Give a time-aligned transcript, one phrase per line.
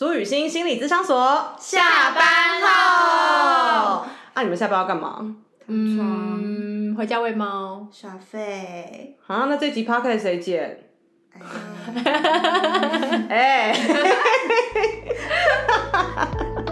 [0.00, 2.24] 苏雨欣心理咨商所下班
[2.62, 5.36] 后，啊，你们下班要干嘛？
[5.66, 7.86] 嗯，回家喂猫。
[7.92, 9.18] 耍废。
[9.26, 10.84] 啊，那这集 podcast 谁剪？
[13.28, 13.74] 哎，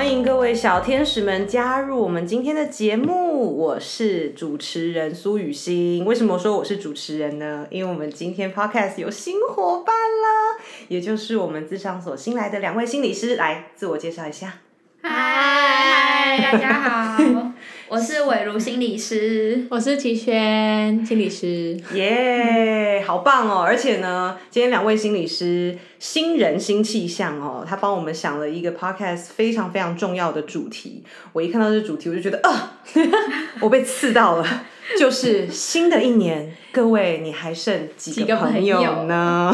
[0.00, 6.06] 欢迎各位小天使们加入我们今天的节目，我是主持人苏雨欣。
[6.06, 7.66] 为什么说我是主持人呢？
[7.68, 14.54] 因为我们今天 podcast 有新伙伴了，也就是我们智商所新来的两位心理师，来自我介绍一下。
[15.02, 17.49] 嗨，大家好，
[17.90, 19.66] 我是伟如心理师。
[19.68, 21.76] 我是齐轩心理师。
[21.94, 23.64] 耶、好棒哦！
[23.66, 31.02] 而且呢，今天两位心理师新人新气象哦，他帮我们想了一个 podcast 非常非常重要的主题。
[31.32, 32.78] 我一看到这主题，我就觉得啊，
[33.60, 34.62] 我被刺到了。
[34.96, 39.52] 就是新的一年，各位你还剩几几个朋朋友呢？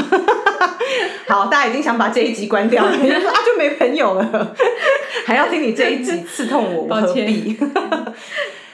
[1.29, 4.55] 好，大家已经想把这一集关掉了， 你就说啊就没朋友了，
[5.27, 7.57] 还要听你这一集刺痛我，我何抱歉必？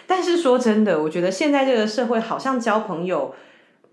[0.07, 3.35] 但是说真的，我觉得现在这个社会好像交朋友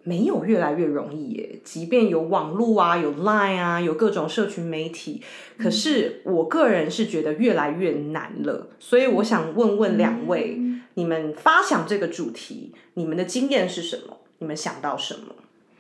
[0.04, 1.60] 没有越来越容易耶。
[1.64, 5.22] 即便有网络啊，有 Line 啊，有各种社群媒体，
[5.58, 8.68] 可是我个人是觉得越来越难了。
[8.80, 10.60] 所以我想问问两位，
[10.96, 14.18] 你们发想这个主题，你们的经验是什么？
[14.40, 15.36] 你们想到什么？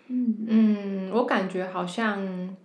[0.10, 2.56] 嗯，我感觉好像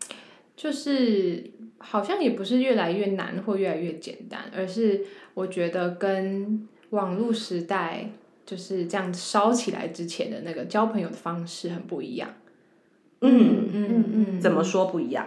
[0.56, 8.10] 就是好像也不是越来越难或越来越简单，而是我觉得跟网络时代
[8.46, 12.30] 就是这样烧起来之前的那个交朋友的方式很不一样。
[13.20, 15.26] 嗯，嗯嗯，怎么说不一样？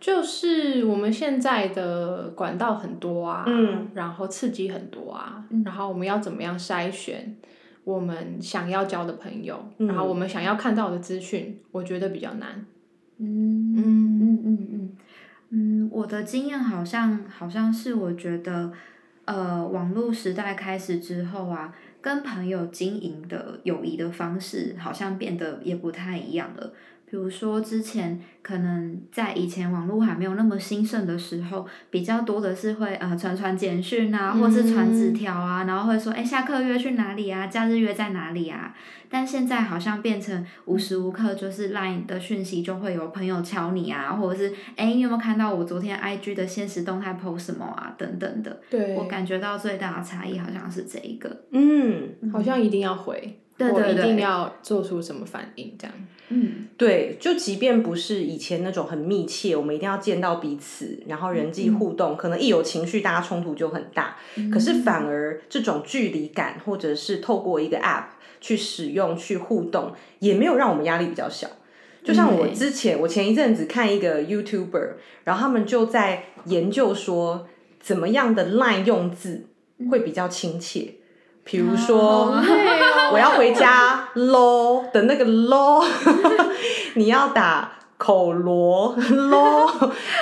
[0.00, 7.36] 就是我们现在的管道很多啊，嗯，然后刺激很多啊，然后我们要怎么样筛选
[7.84, 12.64] 我们想要交的朋友，嗯然后我们想要看到的资讯，我觉得比较难。
[13.18, 14.96] 嗯嗯嗯嗯嗯
[15.50, 18.72] 嗯，我的经验好像好像是我觉得，
[19.26, 26.72] 呃，网络时代开始之后啊，跟朋友经营的友谊的方式好像变得也不太一样了。
[27.12, 38.74] 比如说，之前可能在以前网络还没有那么兴盛的时候，比较多的是会呃传传简讯啊，或是传纸条啊，然后会说哎下课约去哪里啊，假日约在哪里啊。
[39.10, 48.58] 但现在好像变成无时无刻就是 LINE 的讯息就会有朋友敲你啊，或者是哎你有没有看到我昨天 IG 的现实动态 post 什么啊等等的。
[48.70, 51.42] 对我感觉到最大的差异好像是这一个。
[51.50, 55.94] 嗯，好像一定要回，我一对对一定要做出什么反应，这样。
[56.34, 64.16] 嗯对，就即便不是以前那种很密切，我们一定要见到彼此，然后人际互动，可能一有情绪，大家冲突就很大。
[64.50, 68.04] 可是反而这种距离感，或者是透过一个 App
[68.40, 71.48] 去使用、去互动，也没有让我们压力比较小。
[72.02, 74.94] 就像我之前，我前一阵子看一个 YouTuber，
[75.24, 77.46] 然后他们就在研究说，
[77.78, 79.46] 怎么样的 Line 用字
[79.90, 80.94] 会比较亲切。
[81.44, 82.42] 比如说，哦
[83.12, 85.82] 我要回家喽的那个喽，
[86.94, 89.66] 你要打口罗喽，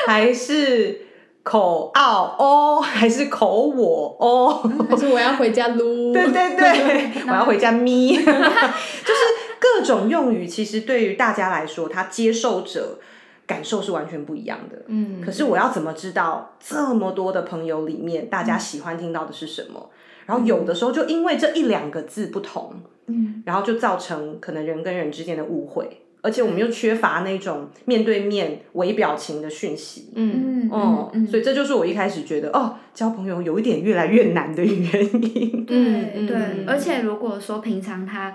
[0.06, 1.00] 还是
[1.42, 4.70] 口奥哦，还是口我哦？
[4.88, 6.12] 还是我要回家撸？
[6.12, 9.20] 对对对， 我要回家咪，就是
[9.58, 12.98] 各种用语，其实对于大家来说，他接受者
[13.46, 14.82] 感受是完全不一样的。
[14.86, 19.90] 嗯，可是我要怎么知道这么多的朋友里面，大家喜欢听到的是什么？
[20.30, 22.72] 然后有的时候就因为这一两个字不同，
[23.06, 23.42] 嗯。
[23.44, 30.12] 然后就造成可能人跟人之间的误会，而且我们又缺乏那种面对面微表情的讯息。
[30.14, 35.66] 嗯，嗯哦、嗯所以这就是我一开始觉得哦，交朋友有一点越来越难的原因。
[35.66, 38.32] 嗯对对嗯，而且如果说平常他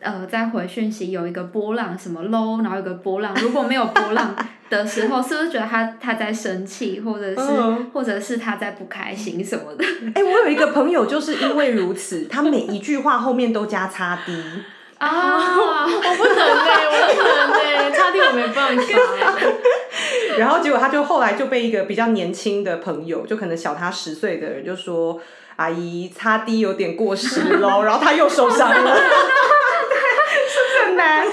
[0.00, 4.34] 呃在回讯息有一个波浪什么 low，然后有个波浪，如果没有波浪
[4.70, 9.84] 的时候，是不是觉得他他在生气，或者是、嗯或者是他在不开心什么的？
[10.14, 14.32] 哎、我有一个朋友就是因为如此， 他每一句话后面都加擦 D。
[14.98, 16.44] 啊，我不能呢，
[16.86, 18.82] 我不能呢，差点我没办法。
[20.38, 25.20] 然后结果他就后来就被一个比较年轻的朋友，就可能小他十岁的人就说
[25.56, 28.96] ：“阿姨，擦 D 有点过时喽。”然后他又受伤了，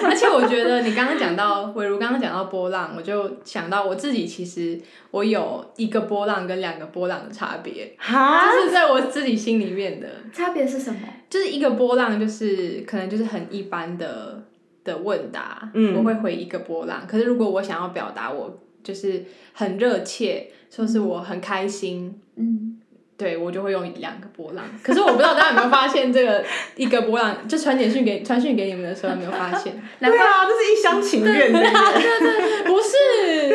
[0.04, 4.80] 而且我觉得你刚刚讲到，伟如刚刚讲到波浪，我就想到我自己其实
[5.12, 11.00] 我有一个波浪跟两个波浪的差别，哈，这是在我自己心里面的，差别是什么？
[11.30, 14.44] 就是一个波浪就是可能就是很一般的
[14.84, 17.06] 的问答，嗯我会回一个波浪。
[17.08, 19.24] 可是如果我想要表达我就是
[19.54, 22.71] 很热切，说是我很开心，嗯
[23.22, 24.66] 对我就会用两个波浪。
[24.82, 26.44] 可是我不知道大家有没有发现，这个
[26.76, 29.80] 一个波浪就传简讯给传讯给你们的时候，有没有发现？
[30.00, 31.60] 对啊，这是一厢情愿的。
[31.60, 31.70] 对
[32.20, 32.90] 对，不是。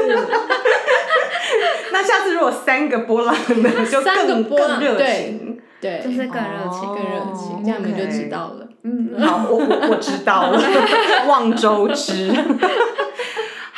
[1.90, 8.68] 那下次如果三个波浪呢，就三个波浪热情，对，就是更热情，更热情，这样你们就知道了。
[8.84, 10.62] 嗯，好，我我我知道了，
[11.26, 12.30] 望周知。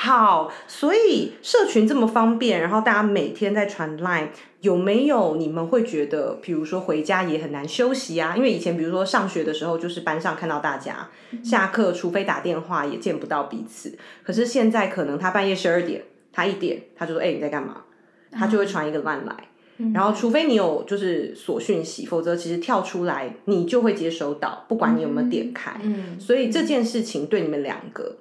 [0.00, 4.28] 好，所以社群这么方便，然后大家每天在传 line，
[4.60, 8.36] 有没有你们会觉得，比如说回家也很难休息啊？
[8.36, 11.10] 因为以前比如说上学的时候，就是班上看到大家，
[11.42, 13.98] 下课除非打电话也见不到彼此。
[14.22, 17.78] 可是现在可能他半夜十二点，他一点他就说：“哎，你在干嘛？”
[18.30, 19.36] 他就会传一个 line 来，
[19.92, 25.72] 然后除非你有就是锁讯息，否则其实跳出来你就会接收到，不管你有没有点开。
[25.82, 28.18] 嗯，所以这件事情对你们两个。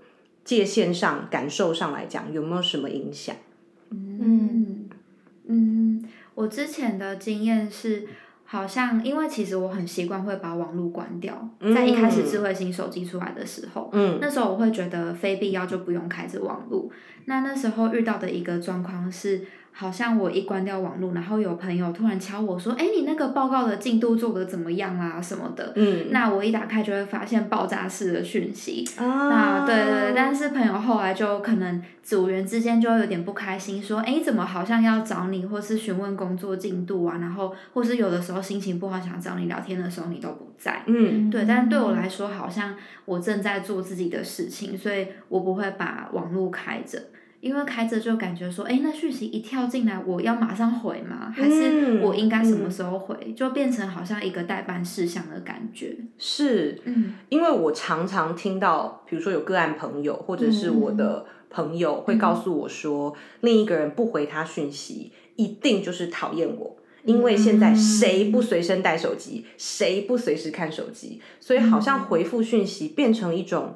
[0.48, 3.36] 界限上、感受上来讲，有没有什么影响？
[3.92, 4.88] 嗯
[5.48, 6.06] 嗯，
[6.36, 8.08] 我之前的经验是，
[8.46, 16.90] 好像因为其实我很习惯会把网络关掉，在一开始智慧型手机出来的时候，嗯，那时候我会觉得非必要就不用开着网络。
[17.26, 19.46] 那那时候遇到的一个状况是。
[19.80, 25.22] 好像我一关掉网络，然后有朋友突然敲我说：“哎，你那个报告的进度做的怎么样啊？
[25.22, 28.84] 什么的。”嗯，那我一打开就会发现爆炸式的讯息。
[28.98, 37.20] 啊，对对对，但是朋友后来就可能组员之间就有点不开心，说：“哎，怎么好像要找你，或是询问工作进度啊？
[37.22, 42.76] 然后或是有的时候心情不好想找你聊天的时候，你都不在。”嗯，对，但对我来说，好像
[43.06, 47.00] 我正在做自己的事情，所以我不会把网络开着。
[47.40, 51.32] 因为开着就感觉说，哎，那讯息一跳进来，我要马上回吗？
[51.36, 53.34] 还是我应该什么时候回？
[53.36, 55.96] 就变成好像一个代办事项的感觉。
[56.18, 73.76] 是，嗯，因为我常常听到，比如说有个案朋友，或者是我的朋友会告诉我说，另一个人不回他讯息，一定就是讨厌我，因为现在谁不随身带手机，谁不随时看手机，所以好像回复讯息变成一种。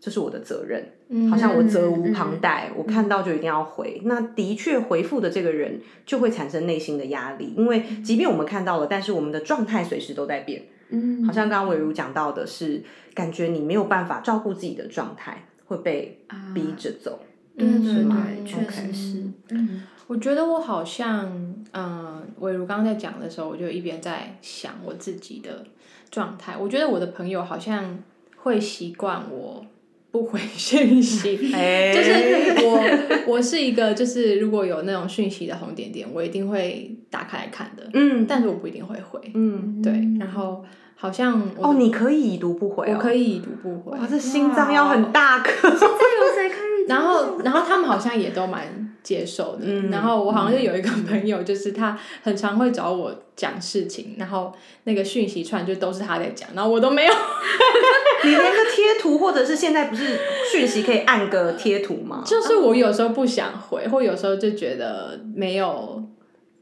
[0.00, 4.00] 这是我的责任，好像我责无旁贷，我看到就一定要回。
[4.06, 10.62] 那的确回复的这个人就会产生内心的压力，因为即便我们看到了，但是我们的状态随时都在变。
[10.88, 12.82] 嗯，好像刚刚伟如讲到的是，
[13.12, 16.18] 感觉你没有办法照顾自己的状态，会被
[16.54, 17.20] 逼着走。
[17.58, 19.22] 对对对，确实是。
[19.50, 21.30] 嗯，我觉得我好像，
[21.72, 25.66] 嗯，伟如刚刚在讲的时候，我就一边在想我自己的
[26.10, 26.56] 状态。
[26.56, 27.98] 我觉得我的朋友好像
[28.38, 29.66] 会习惯我。
[30.10, 31.36] 不回讯息，
[31.94, 32.80] 就是我，
[33.26, 37.88] 我是一个，就是如果有那种讯息的红点点，我一定会打开来看的。
[37.94, 39.20] 嗯，但是我不一定会回。
[39.34, 39.92] 嗯，对。
[40.18, 40.64] 然后
[40.96, 43.98] 好像哦，你可以已读不回，我可以已读不回。
[43.98, 45.68] 哇，这心脏要很大颗。
[46.88, 48.89] 然后，然后他们好像也都蛮。
[49.02, 54.52] 接受的，然后我好像就有一个朋友，就是他很常会找我讲事情，然后
[54.84, 57.12] 那个讯息串就都是他在讲，然后我都没有。
[58.22, 60.18] 你连个贴图，或者是现在不是
[60.52, 62.22] 讯息可以按个贴图吗？
[62.26, 66.02] 就是我有时候不想回，或有时候就觉得没有，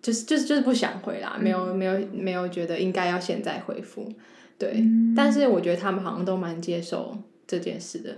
[0.01, 4.09] 就是就是就是不想回啦，没有没有没有觉得应该要现在回复，
[4.57, 4.85] 对。
[5.17, 8.17] 但是我觉得他们好像都蛮接受这件事的。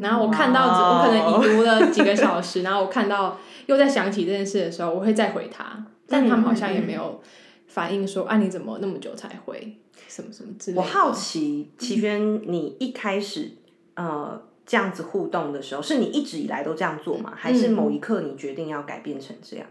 [0.00, 3.36] 然后我看到，我可能已读了几个小时，然后我看到
[3.66, 7.20] 又在想起这件事的时候，我会再回他，但他们好像也没有
[7.66, 9.76] 反应说，啊你怎么那么久才回，
[10.06, 10.80] 什么什么之类的。
[10.80, 13.50] 我好奇，齐轩，你一开始
[13.94, 17.32] 呃这样子互动的时候，是你一直以来都这样做吗？
[17.34, 19.66] 还是某一刻你决定要改变成这样？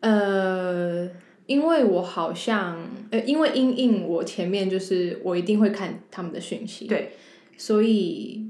[0.00, 1.08] 呃，
[1.46, 2.76] 因为我好像，
[3.12, 7.12] 呃，因为因应我前面就是我一定会看他们的讯息，对，
[7.56, 8.47] 所以。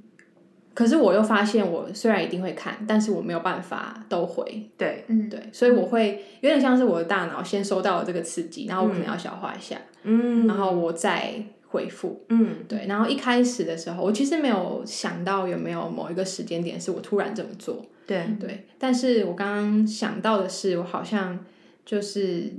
[0.78, 4.70] 可是我又发现，我虽然一定会看，但是我没有办法都回。
[4.76, 11.34] 对，嗯，对，所以我会有点像是我的大脑先收到了这个刺激，然后我可能要消化一下，嗯，然后我再
[11.66, 12.86] 回复，嗯，对。
[12.86, 18.68] 然后一开始的时候，我其实没有想到有没有某一个时间点是我突然这么做，对对。
[18.78, 21.44] 但是我刚刚想到的是，我好像
[21.84, 22.52] 就是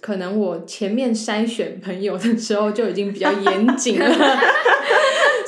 [0.00, 4.06] 可能我前面筛选朋友的时候就已经比较严谨了。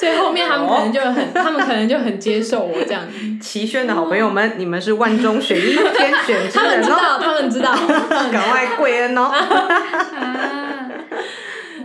[0.00, 3.06] 所以后面他们可能就很，他们可能就很接受我这样。
[3.38, 7.18] 齐轩的好朋友们，你们是万中选一，天选之人哦。
[7.20, 9.30] 他们知道，他们知道， 赶快跪恩哦。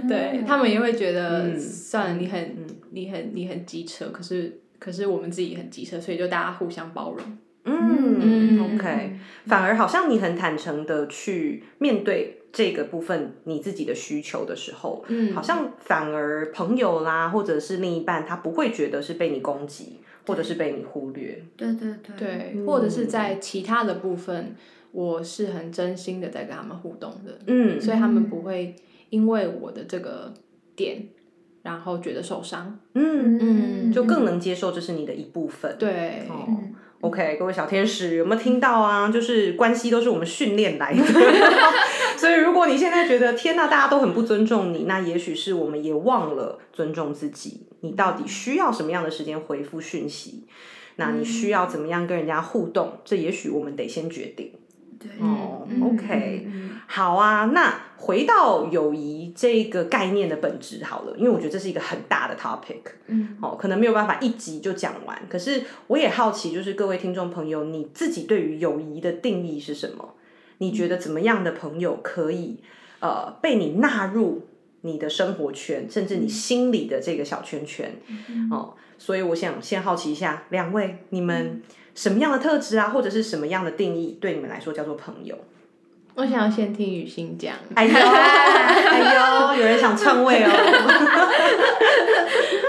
[0.07, 2.55] 对他们也会觉得，算了，你很，
[2.91, 7.38] 你很，你很机车，可是，可是我们自己很机车，所以就大家互相包容。
[7.65, 9.17] 嗯，OK，
[9.48, 12.43] 反而好像你很坦诚的去面对。
[12.55, 21.43] 这个部分你自己的需求的时候，嗯，好像反而朋友啦，或者是另一半，他不会觉得是被你攻击，或者是被你忽略。
[21.57, 24.55] 对对对，对，或者是在其他的部分，
[24.93, 28.74] 我是很真心的在跟他们互动的，嗯，所以他们不会
[29.09, 30.33] 因为我的这个
[30.77, 31.05] 点，
[31.62, 32.79] 然后觉得受伤。
[32.93, 33.38] 嗯。
[33.41, 33.91] 嗯。
[33.91, 35.75] 就更能接受这是你的一部分。
[35.77, 36.47] 对，哦
[37.05, 39.09] OK，各位小天使有没有听到啊？
[39.13, 41.03] 就是关系都是我们训练来的，
[42.17, 47.67] 所以如果你现在觉得天呐，大家都很不尊重你，那也许是我们也忘了尊重自己。
[47.81, 50.47] 你到底需要什么样的时间回复讯息？
[50.95, 52.93] 那你需要怎么样跟人家互动？
[53.05, 54.51] 这也许我们得先决定。
[55.07, 62.81] 对，哦嗯，OK，嗯好啊，那回到友谊这个概念的本质好了，因为我觉得这是一个很大的 topic。
[63.07, 65.21] 嗯哦，可能没有办法一集就讲完。
[65.27, 70.13] 可是我也好奇，就是各位听众朋友，你自己对于友谊的定义是什么？
[70.59, 72.59] 你觉得怎么样的朋友可以
[73.00, 74.47] 呃被你纳入
[74.81, 77.91] 你的生活圈，甚至你心里的这个小圈圈？
[78.51, 81.62] 哦，所以我想先好奇一下，两位你们
[81.96, 85.36] 什么样的特质啊，或者是什么样的定义，对你们来说叫做朋友？
[86.16, 87.56] 我想要先听雨欣讲。
[87.74, 90.52] 哎呦， 哎呦，有人想篡位哦。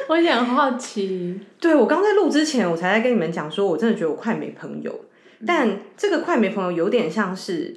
[0.09, 5.05] 我想好奇，对我刚在录之前，我才在跟你们讲说，我真的觉得我快没朋友。
[5.47, 7.77] 但这个快没朋友有点像是，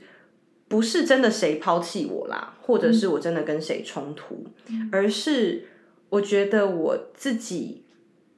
[0.67, 4.45] 不是真的谁抛弃我啦，或者是我真的跟谁冲突，
[4.91, 5.65] 而是
[6.09, 7.83] 我觉得我自己，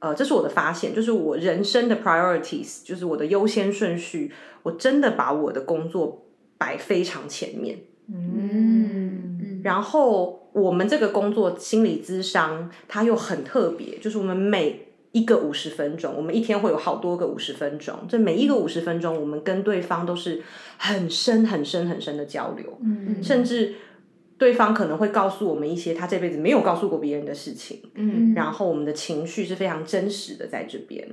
[0.01, 4.31] 呃，这是我的发现，就是我人生的 priorities，就是我的优先顺序，
[4.63, 6.25] 我真的把我的工作
[6.57, 7.77] 摆非常前面。
[8.13, 20.41] 嗯嗯然后我们这个工作心理咨商，它又很特别，就是我们每一个五十分钟，我们一天会有好多个五十分钟，这每一个五十分钟，我们跟对方都是
[20.77, 23.75] 很深、很深、很深的交流，嗯甚至
[24.41, 31.07] 对方可能会告诉我们一些他这辈子没有告诉过别人的事情，嗯然后我们的情绪是非常真实的在这边。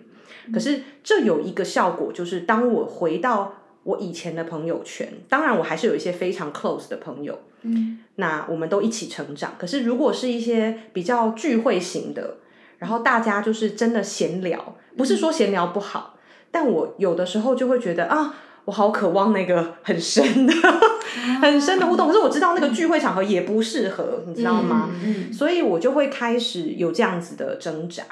[0.50, 9.56] 可是这有一个效果，就是当我回到我以前的朋友圈，当然我还是有一些非常 close 的朋友，嗯那我们都一起成长。
[9.58, 12.38] 可是如果是一些比较聚会型的，
[12.78, 16.16] 然后大家就是真的闲聊，不是说闲聊不好，
[16.50, 18.34] 但我有的时候就会觉得啊，
[18.68, 20.52] 我好渴望那个很深的、
[21.40, 22.06] 很深的互动。
[22.06, 24.90] 可是我知道那个聚会场合也不适合，你知道吗？
[25.02, 28.04] 嗯所以我就会开始有这样子的挣扎，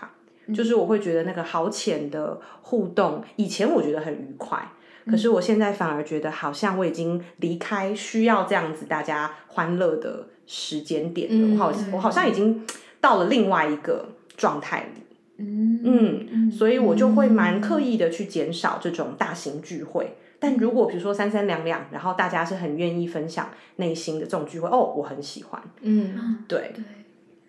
[0.55, 4.73] 就是我会觉得那个好浅的互动，以前我觉得很愉快，
[5.07, 12.65] 可是我现在反而觉得好像我已经离开需要这样子大家欢乐的时间点了，我好我好像已经
[12.99, 14.09] 到了另外一个
[14.39, 15.03] 状态里。
[15.39, 20.17] 嗯嗯，所以我就会蛮刻意的去减少这种大型聚会。
[20.39, 25.63] 但如果比如说三三两两，然后大家是很愿意分享内心的这种聚会，哦，我很喜欢。
[25.81, 26.45] 嗯。
[26.47, 26.85] 对，对，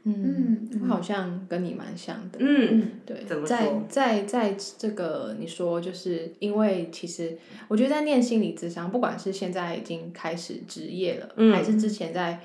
[0.04, 2.38] 嗯嗯，我好像跟你蛮像的。
[2.40, 12.40] 嗯，对怎，么在在在这个你说，就是因为其实我觉得在念心理智商，不管是现在已经开始职业了，嗯还是之前在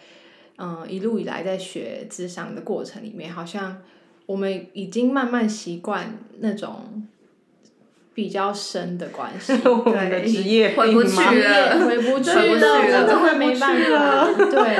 [0.59, 3.81] 嗯一路以来在学智商的过程里面，好像
[4.27, 7.07] 我们已经慢慢习惯那种
[8.15, 9.53] 比较深的关系。
[9.65, 14.33] 我们的职业回不去了回不去了，了真的没办法。
[14.51, 14.77] 对，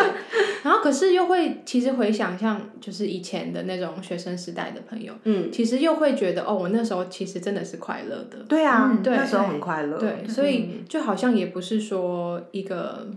[0.63, 8.39] 然后可是又会，其实回想像就是以前的那种学生时代的朋友，嗯，其实又会觉得哦，我那时候其实真的是快乐的。
[8.49, 9.17] 对啊，嗯对。
[9.17, 9.99] 那时候很快乐。
[9.99, 13.09] 对，所以就好像也不是说一个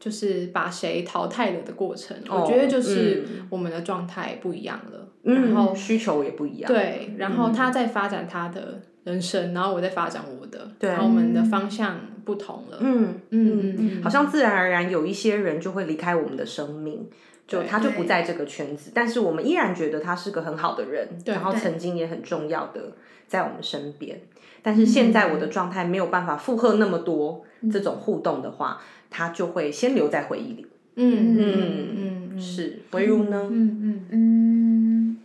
[0.00, 6.72] 就是把谁淘汰了的过程，哦我觉得就是我们的状态不一样了，嗯，然后需求也不一样。
[6.72, 12.78] 对，然后他在发展他的人生，然后我在发展我的，对然后我们的方向不同了。
[12.80, 17.08] 嗯，嗯好像自然而然有一些人就会离开我们的生命。
[17.46, 22.92] 就他就不在这个圈子，但是我们依然觉得他是个很好的人，然后曾经也很重要的
[23.26, 24.20] 在我们身边。
[24.60, 30.66] 但是现在我的状态没有办法负荷那么多这种互动的话，他就会先留在回忆里。
[30.96, 33.48] 嗯嗯嗯嗯嗯，是，唯如呢？
[33.50, 35.18] 嗯嗯嗯，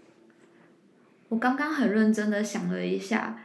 [1.28, 3.38] 我刚刚很认真的想了一下，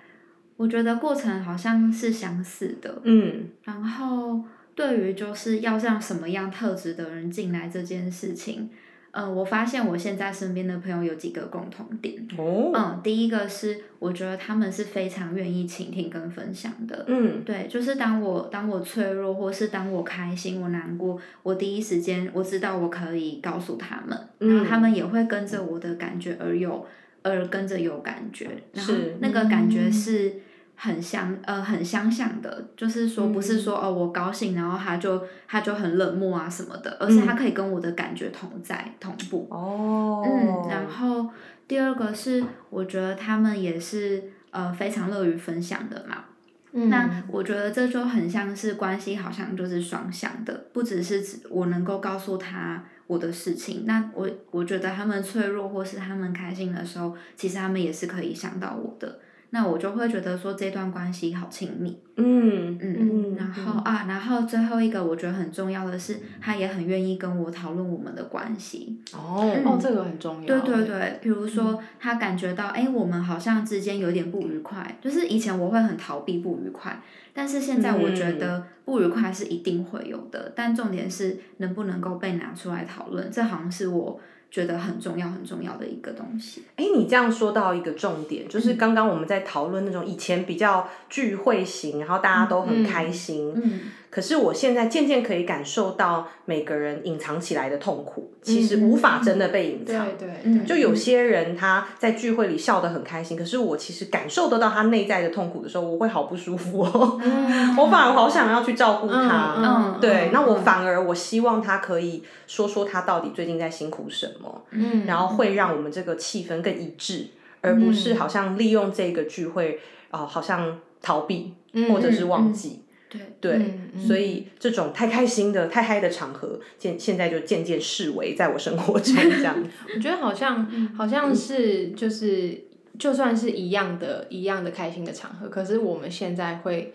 [0.58, 3.00] 我觉得过程好像是相似的。
[3.04, 3.48] 嗯。
[3.64, 4.42] 然后
[4.74, 8.68] 对于就是要让什么样特质的人进来这件事情，
[9.12, 12.26] 呃，我发现我现在身边的朋友有几个共同点。
[12.36, 17.04] 哦，嗯，第一个是我觉得他们是非常愿意倾听跟分享的。
[17.08, 17.42] 嗯。
[17.44, 26.86] 对，就是当我当我脆弱，或是当我开心、我难过，我第一时间我知道我可以告诉他们，然后他们也会跟着我的感觉而有，
[27.22, 29.16] 而跟着有感觉，然后是。
[29.20, 30.34] 那个感觉是
[30.80, 39.48] 很相呃很相像的，就是说不是说哦我高兴，然后他就他就很冷漠啊什么的，而是他可以跟我的感觉同在同步。
[39.50, 41.28] 哦，嗯，然后
[41.66, 46.24] 第二个是我觉得他们也是呃非常乐于分享的嘛。
[46.70, 59.18] 那我觉得这就很像是关系，好像就是双向的，不只是指我能够告诉他我的事情，那我我觉得他们脆弱或是他们开心的时候，其实他们也是可以想到我的。
[59.50, 69.00] 那我就会觉得说这段关系好亲密，嗯嗯，然后啊，然后最后一个我觉得很重要的是，他也很愿意跟我讨论我们的关系。
[69.14, 70.46] 哦哦，这个很重要。
[70.46, 77.00] 对对对，比如说他感觉到，哎，我们好像之间有点不愉快，就是以前我会很逃避不愉快，
[77.32, 84.20] 但是现在我觉得不愉快是一定会有的，但重点是能不能够被拿出来讨论，这好像是我。
[84.50, 86.64] 觉得很重要、很重要的一个东西。
[86.76, 93.52] 哎，你这样说到一个重点，就是刚刚我们在讨论那种以前比较聚会型，然后大家都很开心。
[93.54, 93.80] 嗯。
[94.18, 100.08] 可是我现在渐渐可以感受到每个人隐藏起来的痛苦，其实无法真的被隐藏。
[100.18, 100.64] 对对。
[100.66, 107.20] 就有些人他在聚会里笑得很开心，可是我其实感受得到他内在的痛苦的时候，我会好不舒服哦。
[107.78, 109.54] 我反而好想要去照顾他。
[109.58, 109.98] 嗯。
[110.00, 114.64] 对，那我反而我希望他可以说说他到底最近在辛苦什么。
[114.72, 115.06] 嗯。
[115.06, 117.28] 然后会让我们这个气氛更一致，
[117.60, 119.78] 而不是好像利用这个聚会
[120.10, 121.54] 哦，好像逃避
[121.88, 122.82] 或者是忘记。
[123.08, 129.56] 对对，所以这种太开心的、太嗨的场合，现现在就渐渐视为在我生活中这样。
[129.96, 132.64] 我觉得好像好像是就是，
[132.98, 136.92] 就算是一样的、一样的开心的场合，可是我们现在会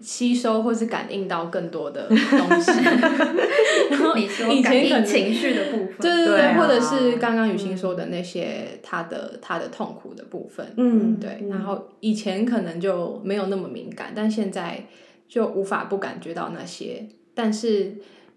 [0.00, 2.72] 吸收或是感应到更多的东西。
[3.90, 11.48] 然后以前可能情绪的部分，对对对，或者是刚刚雨欣说的那些他的他的痛苦的部分，嗯，对。
[11.48, 14.84] 然后以前可能就没有那么敏感，但现在。
[15.28, 17.94] 就无法不感觉到那些，但是，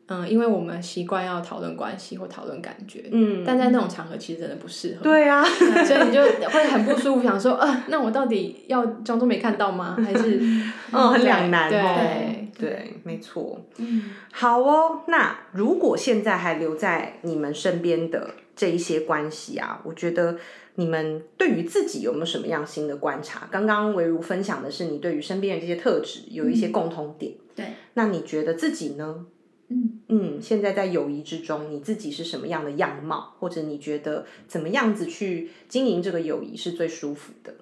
[0.08, 9.96] 嗯，因为我们习惯要讨论关系或讨论感觉，嗯，但在那种场合其实真的不适合，对啊，所以你就会很不舒服，想说，啊，那我到底要装作没看到吗？
[10.04, 10.40] 还是，
[10.92, 20.38] 嗯，很两难，对对，没错，嗯，好哦，那如果现在还留在你们身边的这一些关系啊，我觉得。
[20.76, 23.46] 你们对于自己有没有什么样新的观察？
[23.52, 27.34] 刚刚唯如分享的是你对于身边的这些特质有一些共同点。
[27.54, 29.26] 对，那你觉得自己呢？
[29.68, 33.36] 嗯嗯，现在在友谊之中，你自己是什么样的样貌？
[33.40, 37.54] 或者你觉得怎么样子去经营这个友谊是最舒服的？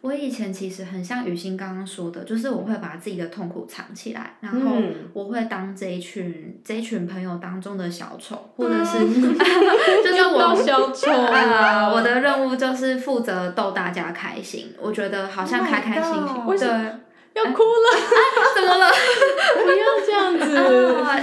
[0.00, 4.76] 我以前其实很像雨欣刚刚说的，就是我会把自己的痛苦藏起来，然后
[5.12, 8.98] 我会当这一群这一群朋友当中的小丑，或者是
[10.02, 16.92] 就是我小丑 啊，我的任务就是负责逗大家开心，我觉得好像开开心心，对。
[17.38, 17.88] 要哭了，
[18.54, 18.90] 怎么了？
[19.64, 20.48] 不要这样子。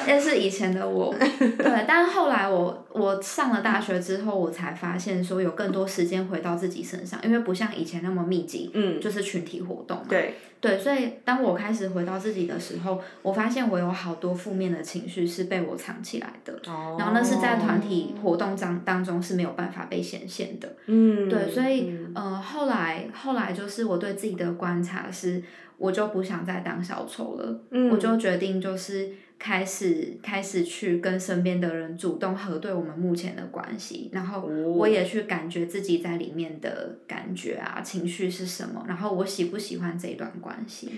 [0.07, 1.85] 那是以前的我，对。
[1.87, 10.05] 但是后来我我上了大学之后，我才发现说有更多时间回到自己身上，因为不像以前那么密集，嗯，就是群体活动嘛。
[10.07, 16.53] 对对，所以当我开始回到自己的时候，我发现我有好多负面的情绪是被我藏起来的。
[16.67, 16.95] 哦。
[16.97, 20.75] 然后那是在团体活动当当中是没有办法被显现的。
[20.87, 21.27] 嗯。
[21.29, 25.41] 对，所以呃，后来后来就是我对自己的观察是。
[25.77, 27.59] 我就不想再当小丑了，
[27.91, 40.91] 我就决定就是开始开始去跟身边的人主动核对我们目前的关系，然后我也去感觉自己在里面的感觉啊情绪是什么，然后我喜不喜欢这一段关系？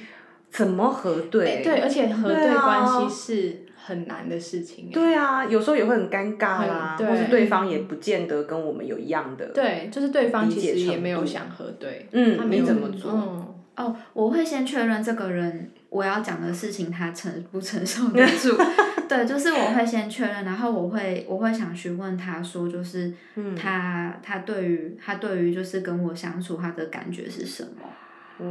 [0.49, 1.61] 怎么核对？
[1.63, 4.89] 对，而且核对关系是很难的事情。
[4.91, 9.45] 对啊，有时候也会很尴尬啦，或是对方也不见得跟我们有一样的。
[9.47, 13.55] 对，就是对方其实也没有想核对，嗯，他没怎么做？
[13.77, 18.57] 哦，我会先确认这个人我要讲的事情他承不承受得 住，
[19.07, 23.13] 对，就是我会先确认，然后我会我会想询问他说，就是
[23.55, 27.87] 他他对于他对于就是跟我相处他的感觉是什么。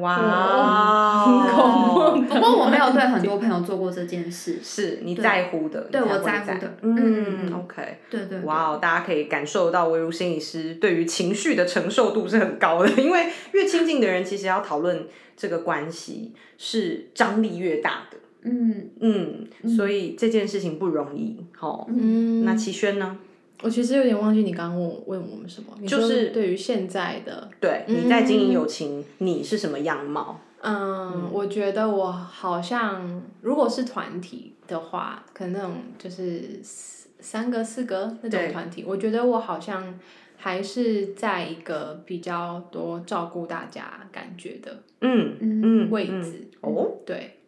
[0.01, 1.25] 哇，
[2.29, 4.59] 不过我没有对很多朋友做过这件事。
[4.63, 8.41] 是你在乎的，对我在乎的，嗯，OK，对对。
[8.41, 18.19] 哇哦，大家可以感受到微如心理师对于情绪的承受度是很高的， 因为越亲近的人，其实要讨论这个关系是张力越大的。
[18.49, 19.47] 嗯嗯，
[19.77, 21.45] 所以这件事情不容易。
[21.57, 23.17] 好，嗯，那齐轩呢？
[23.63, 30.41] 我其实有点忘记你刚刚问问我们什么，就是对于现在的对你在经营友情，你是什么样貌？
[30.61, 39.99] 嗯，我觉得我好像如果是团体的话，可能那种就是三个四个那种团体，我觉得我好像
[40.37, 46.49] 还是在一个比较多照顾大家感觉的嗯嗯位置。
[46.61, 47.39] 哦，对，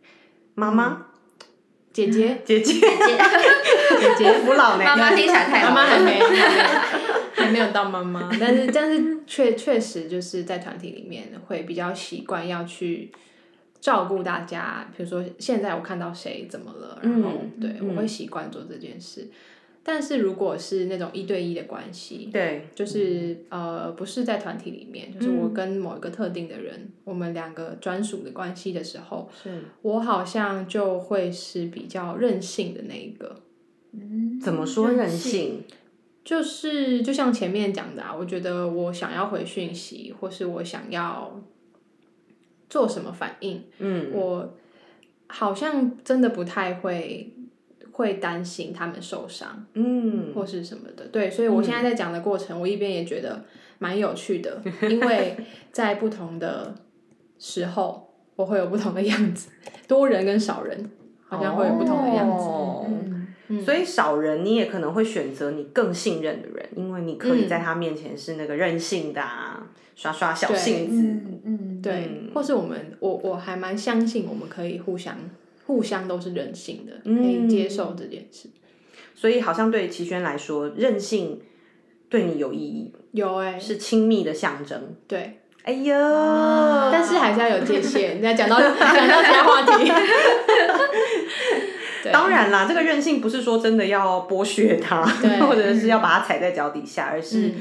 [0.55, 1.08] 妈妈。
[1.99, 2.97] 姐姐，姐姐，姐姐，
[3.99, 4.85] 姐姐，扶老呢？
[4.85, 6.21] 妈妈听起来太妈妈还没，
[7.35, 13.11] 还没有到妈妈，但是但是确确实就是在团体里面会比较习惯要去
[13.81, 19.29] 照顾大家，比如说现在我看到谁怎么了，然后、嗯对嗯我会习惯做这件事。
[19.83, 25.38] 但是如果是那种一对一的关系，对，就是呃，不是在团体里面，就是嗯。
[25.38, 29.62] 我跟某一个特定的人，我们两个专属的关系的时候，是。
[29.83, 33.41] 我好像就会是比较任性的那一个。
[33.93, 34.38] 嗯。
[34.41, 35.64] 怎么说任性？
[36.25, 41.43] 就是就像前面讲的啊，我觉得我想要回讯息，或是我想要
[42.69, 44.55] 做什么反应，嗯，我
[45.29, 47.33] 好像真的不太会
[47.99, 51.05] 会担心他们受伤嗯，或是什么的。
[51.09, 53.45] 对，所以我现在在讲的过程，我一边也觉得
[53.81, 55.37] 蛮有趣的，因为
[55.73, 56.77] 在不同的
[57.41, 59.49] 时候，我会有不同的样子，
[59.89, 60.89] 多人跟少人
[61.27, 62.45] 好像会有不同的样子。
[62.45, 62.87] 哦。
[62.89, 63.27] 嗯。
[63.49, 63.65] 嗯。
[63.65, 67.49] 所以少人你也可能会选择你更信任的人，因为你可以嗯。
[67.49, 71.03] 在他面前是那个任性的、啊，耍耍小性子。
[71.03, 72.31] 嗯嗯，对，嗯。
[72.33, 75.17] 或是我们，我我还蛮相信我们可以互相
[75.68, 77.18] 互相都是人性的，嗯。
[77.18, 78.48] 可以接受这件事。
[79.14, 81.40] 所以好像对齐轩来说，任性
[82.09, 84.96] 对你有意义，有哎、是亲密的象征。
[85.07, 86.90] 对，哎呀，啊。
[86.90, 88.20] 但是还是要有界限。
[88.20, 89.92] 你要讲到 讲到其他话题，
[92.11, 95.38] 当然啦，这个任性不是说真的要剥削他，对。
[95.46, 97.54] 或者是要把他踩在脚底下，而是、嗯。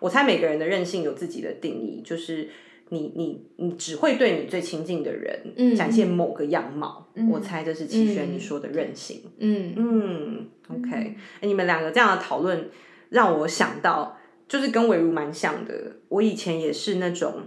[0.00, 2.50] 我猜每个人的任性有自己的定义，就是
[2.90, 7.08] 你你你只会对你最亲近的人、嗯展现某个样貌。
[7.14, 9.22] 嗯我猜这是齐轩嗯你说的任性。
[9.38, 12.68] 嗯嗯，OK，哎、你们两个这样的讨论
[13.08, 15.96] 让我想到，就是跟韦如蛮像的。
[16.08, 17.44] 我以前也是那种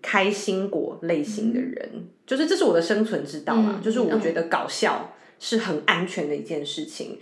[0.00, 3.76] 开心果类型的人，就是这是我的生存之道啦。
[3.76, 7.18] 嗯就是我觉得搞笑是很安全的一件事情。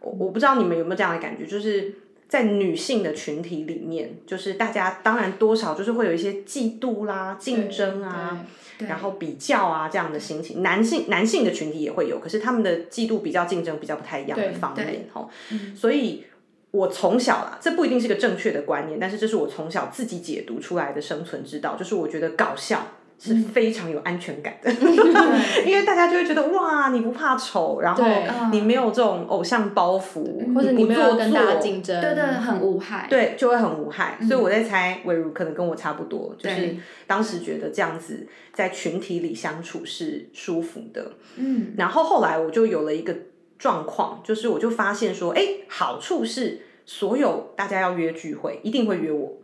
[0.00, 1.94] 我我不知道你们有没有这样的感觉，就是。
[2.30, 8.46] 在女性的群体里面，就是大家当然多少就是会有一些嫉妒啦、竞争啊，
[8.78, 15.28] 然后比较啊这样的心情，男性男性的群体也会有，可是他们的嫉妒、比较、竞争比较不太一样的方面对吼。
[15.50, 16.24] 嗯所以
[16.70, 22.86] 我从小啦，这不一定是个正确的观念，但是这是我从小自己解读出来的生存之道，就是我觉得搞笑
[23.22, 24.72] 是非常有安全感的，
[25.66, 28.02] 因为大家就会觉得哇，你不怕丑，然后
[28.50, 33.06] 你没有这种偶像包袱，或者你没不做作，有跟大家竞争，对对，很无害。
[33.10, 34.16] 对，就会很无害。
[34.26, 36.74] 所以我在猜，伟如可能跟我差不多，就是
[37.06, 41.12] 当时觉得这样子在群体里相处是舒服的。
[41.36, 43.14] 嗯然后后来我就有了一个
[43.58, 49.36] 状况，就是我就发现说，哎，好处是所有大家要约聚会，一定会约我。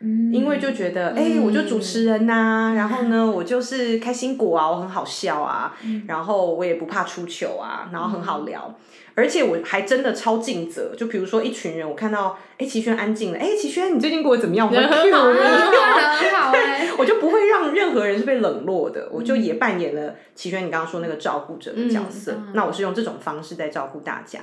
[0.00, 5.74] 嗯，因为就觉得，哎、我就主持人呐、然后呢，我就是开心果啊，我很好笑啊，
[6.06, 8.78] 然后我也不怕出糗啊，然后很好聊，
[9.14, 10.94] 而且我还真的超尽责。
[10.94, 14.68] 就比如说一群人，我看到，哎、齐轩安静了，哎、齐轩你最近过得怎么样？
[14.68, 22.32] 我 很好很好哎， 我就不会让任何人是被冷落的，我就也扮演了齐轩你刚刚说那个照顾者的角色。
[22.32, 24.40] 嗯那我是用这种方式在照顾大家。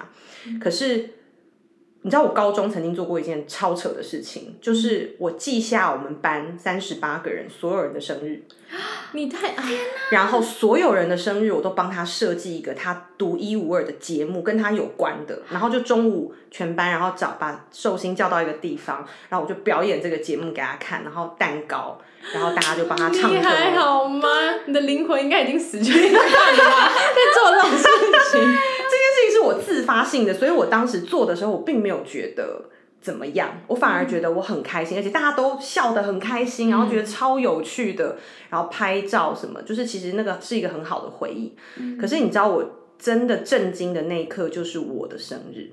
[0.59, 1.09] 可是
[2.03, 8.43] 你知道，我高中曾经做过一件超扯的事情，就是我记下我们班三十八个人所有人的生日，
[9.13, 9.63] 你太天哪，
[10.11, 15.41] 然后所有人的生日我都帮他设计一个他独一无二的节目，跟他有关的。
[15.49, 21.97] 然后就中午全班，然后找把寿星叫到一个地方，然后我就表演这个节目给他看，然后蛋糕，
[22.33, 23.29] 然后大家就帮他唱歌。
[23.29, 24.27] 你还好吗？
[24.65, 26.91] 你的灵魂应该已经死去一半了吧？
[27.15, 27.87] 在做这种事
[28.31, 28.57] 情，
[29.43, 32.69] 我自发性的，所以我当时做的时候，我并没有觉得
[33.01, 38.17] 怎么样，我反而觉得我很开心，而且大家都笑得很开心，然后觉得超有趣的，
[38.49, 41.53] 然后拍照什么，就是其实那个是一个很好的回忆。
[41.99, 42.63] 可是你知道，我
[42.97, 45.71] 真的震惊的那一刻就是我的生日，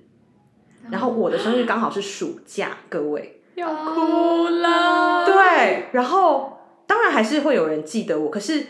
[0.90, 5.24] 然后我的生日刚好是暑假，各位，要哭了。
[5.24, 8.66] 对，然后当然还是会有人记得我，可是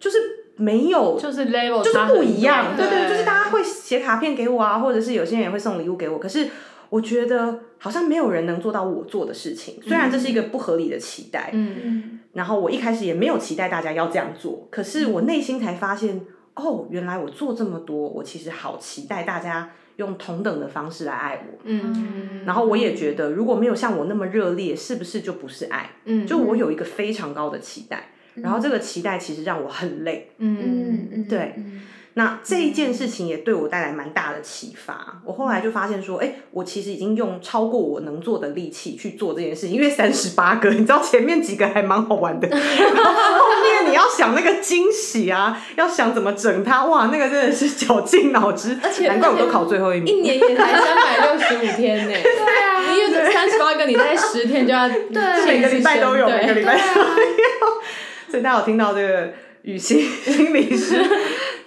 [0.00, 6.48] 就是没有就是 level 就是不一样，多对对，就是大家会写卡片给我啊，或者是有些人也会送礼物给我，可是
[6.90, 16.20] 我觉得好像没有人能做到我做的事情，虽然这是一个不合理的期待，嗯，嗯然后我一开始也没有期待大家要这样做，可是我内心才发现，
[16.54, 21.58] 哦，原来我做这么多，我其实好期待大家用同等的方式来爱我。
[21.64, 25.90] 嗯，然后我也觉得，如果没有像我那么热烈，是不是就不是爱？
[26.04, 30.30] 嗯，就我有一个非常高的期待，然后这个期待其实让我很累。
[30.38, 31.82] 嗯嗯嗯，对嗯
[32.14, 35.22] 那这一件事情也对我带来蛮大的启发。
[35.24, 42.60] 我后来就发现说，哎、我其实已经用超过我能做的力气去做这件事情，因为三十八个，你知道前面几个还蛮好玩的， 然
[43.02, 50.20] 后后面你要想那个惊喜啊，要想怎么整它，哇，那个真的是绞尽脑汁，而且难怪我都考最后一名一。
[50.20, 52.12] 年也才三百六十五天呢。
[52.12, 52.30] 对
[52.62, 57.08] 啊，你有三十八个，你大概十天就要对每个礼拜都有，每个礼拜对啊，
[58.32, 60.96] 所以大家有听到这个雨欣 心理师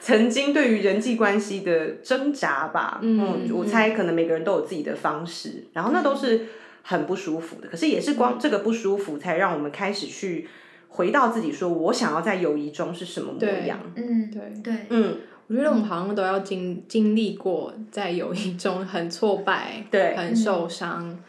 [0.01, 2.99] 曾经对于人际关系的挣扎吧。
[3.03, 6.47] 嗯，我猜可能每个人都有自己的方式，然后那都是
[6.81, 7.67] 很不舒服的。
[7.67, 10.47] 可是也是光这个不舒服，才让我们开始去
[10.89, 13.79] 回到自己，说我想要在友谊中是什么模样。
[13.95, 21.19] 嗯，对对，嗯，我觉得我们好像都要经经历过在友谊中很挫败、对很受伤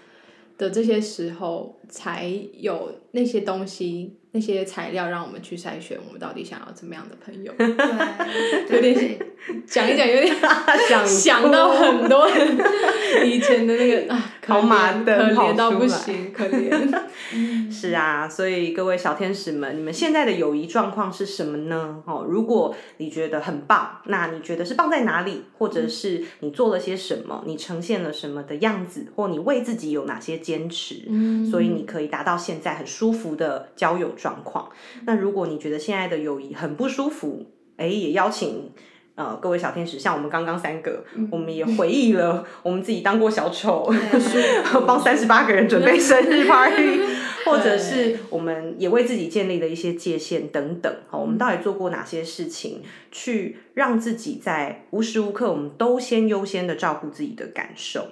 [0.57, 7.51] 的这些时候，才有那些东西、那些材料让我们去筛选我们到底想要怎么样的朋友。
[7.57, 9.18] 对， 有点
[9.66, 10.37] 讲一讲，有点
[10.90, 12.29] 想想到很多
[13.25, 17.01] 以前的那个啊，可跑马怜灯跑可怜到不行，可怜。
[17.69, 22.03] 是啊，所以各位小天使们，你们现在的友谊状况是什么呢？
[22.07, 25.43] 哦，如果你觉得很棒，那你觉得是棒在哪里？
[25.59, 27.43] 或者是你做了些什么？
[27.45, 29.09] 你呈现了什么的样子？
[29.17, 31.03] 或你为自己有哪些坚持？
[31.09, 34.69] 嗯所以你可以达到现在很舒服的交友状况。
[35.05, 38.71] 那如果你觉得现在的友谊很不舒服，哎，也邀请。
[39.16, 43.90] 呃，各位小天使，像我们刚刚三个，我们也回忆了 我们自己当过小丑，
[44.87, 47.00] 帮三十八个人准备生日 party，
[47.46, 50.94] 或者是我们也为自己建立了一些界限等等。
[51.09, 58.09] 好，我们到底做过哪些事情，去让自己在无时无刻我们都先优先的照顾自己的感受？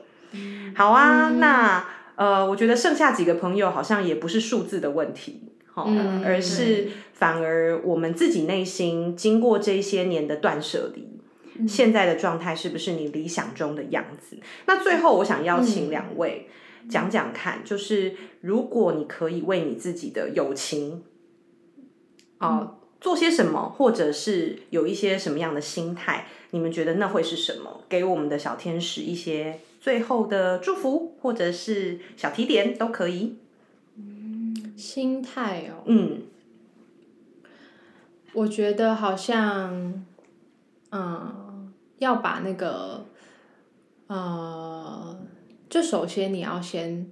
[0.74, 1.84] 好啊，那
[2.16, 5.42] 呃，我觉得剩下几个朋友好像也不是数字的问题。
[5.74, 14.38] 好，嗯而是反而我们自己内心经过这些年的断舍离，现在的状态是不是你理想中的样子？
[14.66, 16.48] 那最后我想邀请两位
[16.88, 21.02] 讲讲看，就是如果你可以为你自己的友情，
[22.38, 27.82] 啊、做些什么，或者是有一些什么样的心态，你们觉得那会是什么？
[27.88, 33.38] 给我们的小天使一些最后的祝福，或者是小提点都可以。
[34.76, 36.22] 心态哦，嗯。
[38.32, 40.04] 我觉得好像，
[40.90, 43.06] 嗯，要把那个，
[44.08, 45.16] 呃，
[45.70, 47.06] 就首先你要先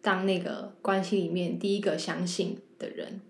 [0.00, 3.20] 当那个关系里面第一个相信的人，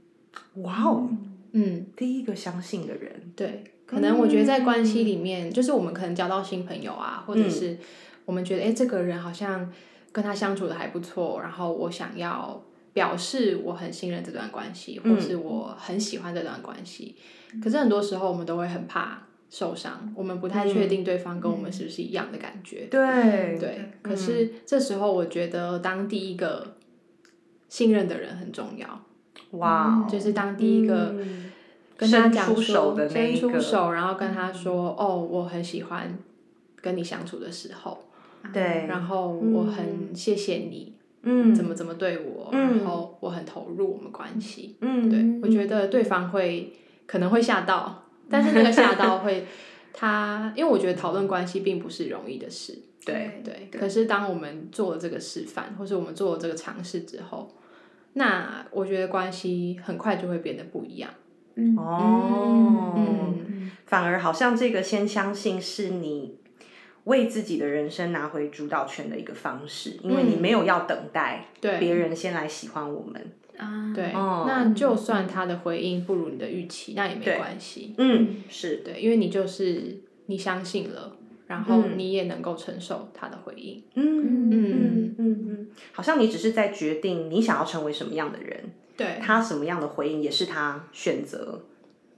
[0.63, 1.07] 哇哦，
[1.53, 7.77] 嗯，第一个相信的人，对，可能我觉得在关系里面，就是我们可能交到新朋友啊，或者是
[8.25, 9.71] 我们觉得哎、诶这个人好像
[10.11, 17.17] 跟他相处的还不错，然后我想要表示我很信任这段关系，或是我很喜欢这段关系。
[17.63, 22.87] 可是很多时候我们都会很怕受伤，我们不太确定对方跟我们是不是一样的感觉。
[22.91, 23.59] 对。
[23.59, 26.77] 对，可是这时候我觉得当第一个
[27.69, 29.05] 信任的人很重要，
[29.53, 31.15] 哇哦，就是当第一个。
[31.17, 31.51] 嗯
[31.95, 36.19] 跟他讲伸出手说，的那伸一个出手，然后跟他说，哦，我很喜欢
[36.81, 38.09] 跟你相处的时候，
[38.53, 41.55] 对，然后我很谢谢你，嗯。
[41.55, 42.79] 怎么怎么对我，嗯。
[42.79, 45.09] 然后我很投入我们关系，嗯。
[45.09, 46.73] 对我觉得对方会
[47.07, 49.47] 可能会吓到，但是那个吓到会，
[49.93, 57.55] 他因为我觉得讨论关系并不是容易的事，对对，可是当我们做了这个示范，或是我们做了这个尝试之后，
[58.15, 61.11] 那我觉得关系很快就会变得不一样。
[61.57, 61.77] 嗯。
[61.77, 63.71] 哦，嗯。
[63.85, 66.39] 反而好像这个先相信是你
[67.05, 73.33] 为自己的人生拿回主导权的一个方式，因为你没有要等待别人先来喜欢我们。
[73.59, 77.95] 啊，对，哦那就算他的回应不如你的预期，那也没关系。
[77.99, 83.83] 嗯，是对，因为你就是你相信了，然后嗯你也能够承受他的回应。
[83.95, 91.63] 嗯嗯嗯嗯嗯，好像你只是在决定你想要成为什么样的人，对他什么样的回应也是他选择。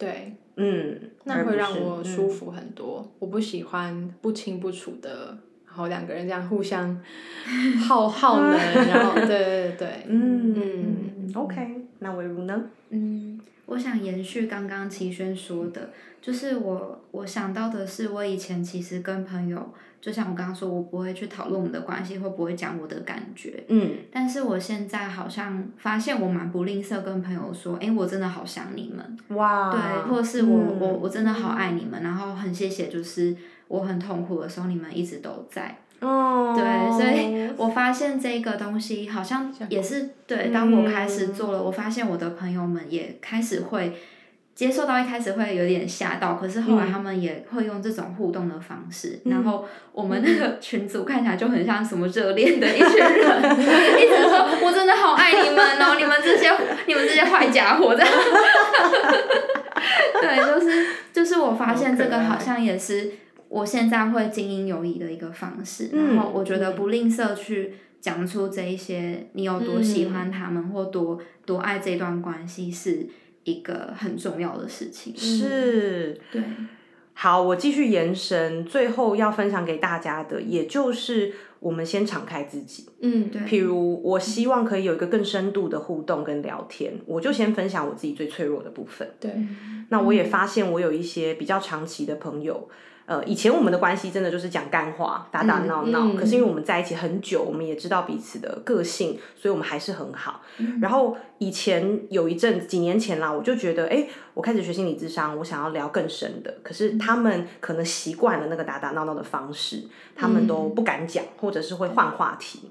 [0.05, 3.11] 对，嗯，那会让我舒服很多。
[3.19, 5.37] 我不喜欢不清不楚的，
[5.67, 7.01] 然后两个人这样互相
[7.89, 8.53] 耗耗能，
[8.89, 10.61] 然后对对 对，嗯嗯。
[11.27, 12.65] 嗯，OK，那我如呢？
[12.91, 15.91] 嗯，我想延续刚刚齐轩说的，
[16.21, 23.91] 就是我我想到的是，我以前其实跟朋友，就像我刚刚说，我不会去讨论我们的关系，或不会讲我的感觉，嗯。
[24.11, 33.37] 但是我现在好像发现我蛮不吝啬跟朋友说，哎，我真的好想你们，哇，对，或是我、嗯我我真的好爱你们，然后很谢谢，就是
[33.69, 35.79] 我很痛苦的时候，你们一直都在。
[36.01, 37.45] 哦，对，所以。
[37.57, 40.51] 我发现这个东西好像也是对。
[40.53, 43.97] 当我开始做了，我发现我的朋友们也开始会
[44.55, 53.53] 接受到，一开始会有点吓到，可是后来他们也会用这种互动的方式，然后我们那个群组看起来就很像什么热恋的一群人，
[53.99, 56.49] 一直说我真的好爱你们哦，你们这些
[56.87, 58.11] 你们这些坏家伙这样。
[60.21, 63.11] 对，就是就是我发现这个好像也是
[63.49, 73.07] 我现在会经营友谊的一个方式，然后我觉得不吝啬去讲出这一些你有多喜欢他们、或多多爱这段关系是
[73.45, 75.17] 一个很重要的事情。
[75.17, 76.43] 是，对。
[77.15, 82.87] 好，我继续延伸，最后要分享给大家的，也就是我们先敞开自己。
[83.01, 83.43] 嗯，对。
[83.43, 89.09] 譬如，我希望可以有一个更深度的互动跟聊天，我就先分享我自己最脆弱的部分。
[89.21, 89.31] 对。
[89.91, 92.69] 那我也发现，我有一些比较长期的朋友。
[93.07, 96.15] 呃，以前我们的关系真的就是讲干话，打打闹闹。
[96.15, 100.41] 可是因为我们在一起很久，我们也知道彼此的个性，所以我们还是很好。
[100.81, 106.55] 然后以前有一阵几年前啦，我就觉得，哎，我开始学心理智商，我想要聊更深的。
[106.63, 109.83] 可是他们可能习惯了那个打打闹闹的方式，
[110.17, 112.71] 他们都不敢讲，或者是会换话题。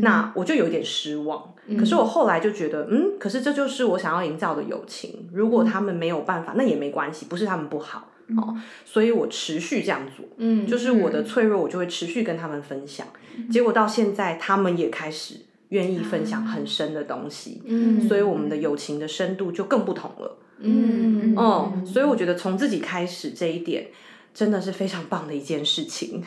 [0.00, 1.52] 那我就有点失望。
[1.76, 5.28] 可是我后来就觉得，嗯，可是这就是我想要营造的友情。
[5.32, 8.08] 如果他们没有办法，那也没关系，不是他们不好。
[8.36, 13.06] 哦，所以我持续这样做，嗯，就是我的脆弱，我就会持续跟他们分享。
[13.50, 15.36] 结果到现在，他们也开始
[15.70, 23.86] 愿意分享很深的东西，嗯，所以我们的友情的深度就更不同了，嗯，哦，所以我觉得从自己开始这一点
[24.34, 26.22] 真的是非常棒的一件事情。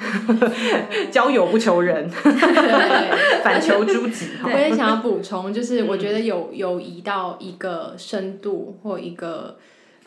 [1.11, 2.09] 交友不求人，
[3.43, 4.29] 反求诸己。
[4.43, 9.57] 我也想要补充，就是我觉得有友谊到一个深度或一个。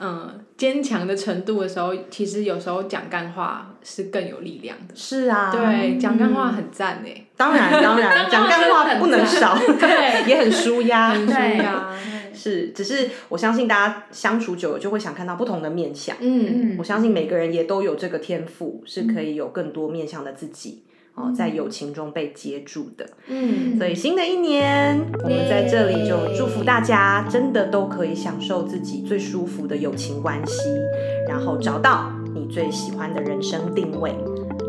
[0.00, 4.94] 嗯，坚强的程度的时候，其实有时候讲干话是更有力量的。
[4.94, 7.26] 是啊，对，讲干话很赞诶。
[7.37, 11.92] 当然，当然，讲干话不能少，对，也很舒压，很舒压。
[12.32, 16.16] 是，只是我相信大家相处久了就会想看到不同的面相。
[16.20, 20.84] 嗯，我相信每个人也都有这个天赋，是可以有更多面向的自己。
[21.18, 30.68] 哦，在友情中被接住的，嗯，所以新的一年，我们在这里就祝福大家，真的都可以享受自己最舒服的友情关系，
[31.28, 34.14] 然后找到你最喜欢的人生定位。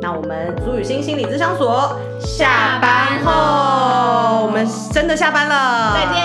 [0.02, 6.20] 那我们朱雨欣心理咨商所下班后，我们真的下班了，再见。